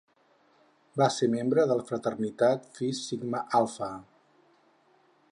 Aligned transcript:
Va 1.01 1.07
ser 1.15 1.27
membre 1.33 1.65
de 1.71 1.75
la 1.81 1.85
Fraternitat 1.89 2.65
Fi 2.77 2.89
Sigma 3.01 3.43
Alfa. 3.61 3.91